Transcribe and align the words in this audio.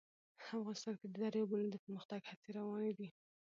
افغانستان 0.57 0.93
کې 0.99 1.05
د 1.09 1.15
دریابونه 1.23 1.65
د 1.69 1.75
پرمختګ 1.83 2.21
هڅې 2.29 2.49
روانې 2.59 2.91
دي. 2.99 3.07